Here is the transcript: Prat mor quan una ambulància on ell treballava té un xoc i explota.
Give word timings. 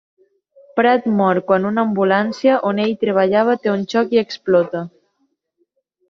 Prat 0.77 1.03
mor 1.17 1.39
quan 1.49 1.67
una 1.71 1.83
ambulància 1.87 2.55
on 2.69 2.81
ell 2.85 2.93
treballava 3.03 3.55
té 3.65 3.71
un 3.73 3.83
xoc 3.93 4.17
i 4.17 4.21
explota. 4.23 4.83